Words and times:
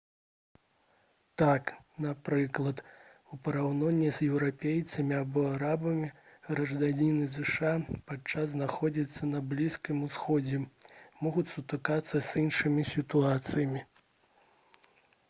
так 1.39 1.71
напрыклад 2.05 2.79
у 3.35 3.37
параўнанні 3.47 4.07
з 4.19 4.29
еўрапейцамі 4.29 5.15
або 5.19 5.43
арабамі 5.51 6.09
грамадзяне 6.49 7.27
зша 7.35 7.75
падчас 8.09 8.49
знаходжання 8.57 9.29
на 9.33 9.41
блізкім 9.51 10.01
усходзе 10.11 10.63
могуць 11.23 11.49
сутыкнуцца 11.59 12.15
з 12.19 12.27
іншымі 12.45 12.89
сітуацыямі 12.95 13.85